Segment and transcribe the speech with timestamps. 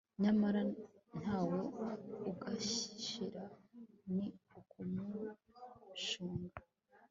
[0.21, 0.61] nyamara
[1.21, 1.59] ntawe
[2.31, 3.43] ugashira,
[4.15, 4.27] ni
[4.59, 6.57] ukumushunga